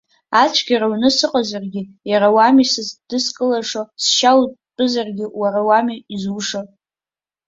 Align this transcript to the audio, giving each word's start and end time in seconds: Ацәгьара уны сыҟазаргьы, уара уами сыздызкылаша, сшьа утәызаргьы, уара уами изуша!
Ацәгьара 0.41 0.87
уны 0.91 1.09
сыҟазаргьы, 1.17 1.81
уара 2.09 2.27
уами 2.35 2.65
сыздызкылаша, 2.71 3.81
сшьа 4.03 4.31
утәызаргьы, 4.39 5.25
уара 5.41 5.61
уами 5.67 5.97
изуша! 6.15 6.61